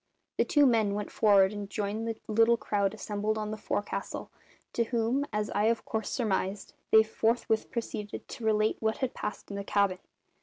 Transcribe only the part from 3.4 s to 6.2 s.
the forecastle, to whom, as I of course